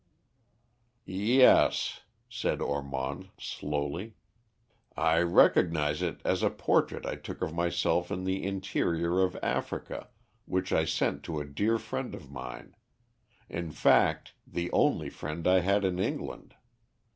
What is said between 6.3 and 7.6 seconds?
a portrait I took of